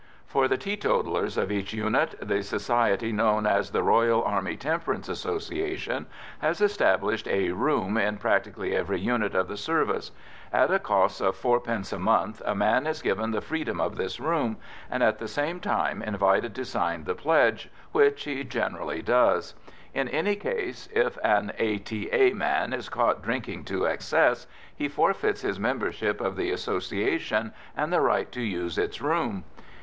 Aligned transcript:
For 0.25 0.47
the 0.47 0.57
teetotallers 0.57 1.37
of 1.37 1.51
each 1.51 1.73
unit, 1.73 2.15
the 2.19 2.41
society 2.41 3.11
known 3.11 3.45
as 3.45 3.69
the 3.69 3.83
Royal 3.83 4.23
Army 4.23 4.57
Temperance 4.57 5.07
Association 5.07 6.07
has 6.39 6.59
established 6.59 7.27
a 7.27 7.51
"room" 7.51 7.97
in 7.99 8.17
practically 8.17 8.75
every 8.75 8.99
unit 8.99 9.35
of 9.35 9.47
the 9.47 9.57
service; 9.57 10.09
at 10.51 10.71
a 10.71 10.79
cost 10.79 11.21
of 11.21 11.35
fourpence 11.35 11.93
a 11.93 11.99
month 11.99 12.41
a 12.47 12.55
man 12.55 12.87
is 12.87 13.03
given 13.03 13.29
the 13.29 13.41
freedom 13.41 13.79
of 13.79 13.95
this 13.95 14.19
room, 14.19 14.57
and 14.89 15.03
at 15.03 15.19
the 15.19 15.27
same 15.27 15.59
time 15.59 16.01
invited 16.01 16.55
to 16.55 16.65
sign 16.65 17.03
the 17.03 17.13
pledge, 17.13 17.69
which 17.91 18.23
he 18.23 18.43
generally 18.43 19.03
does. 19.03 19.53
In 19.93 20.09
any 20.09 20.35
case, 20.35 20.89
if 20.91 21.19
an 21.23 21.51
A.T.A. 21.59 22.33
man 22.33 22.73
is 22.73 22.89
caught 22.89 23.21
drinking 23.21 23.65
to 23.65 23.85
excess, 23.85 24.47
he 24.75 24.87
forfeits 24.87 25.41
his 25.41 25.59
membership 25.59 26.19
of 26.21 26.37
the 26.37 26.49
Association 26.49 27.53
and 27.77 27.93
the 27.93 28.01
right 28.01 28.31
to 28.31 28.41
use 28.41 28.79
its 28.79 28.99
room. 28.99 29.43